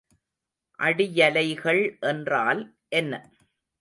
அடியலைகள் 0.79 1.99
என்றால் 1.99 2.61
என்ன? 2.91 3.13